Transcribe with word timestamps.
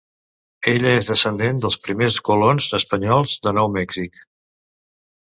Ella 0.71 0.93
és 1.01 1.09
descendent 1.11 1.59
dels 1.65 1.77
primers 1.83 2.17
colons 2.29 2.71
espanyols 2.79 3.35
de 3.45 3.55
Nou 3.59 3.71
Mèxic. 3.77 4.19